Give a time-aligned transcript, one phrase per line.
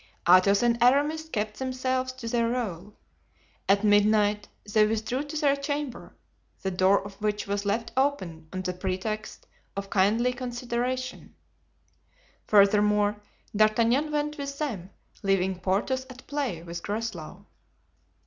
[0.27, 2.95] Athos and Aramis kept themselves to their role.
[3.69, 6.15] At midnight they withdrew to their chamber,
[6.63, 9.45] the door of which was left open on the pretext
[9.77, 11.35] of kindly consideration.
[12.47, 13.21] Furthermore,
[13.55, 14.89] D'Artagnan went with them,
[15.21, 17.45] leaving Porthos at play with Groslow.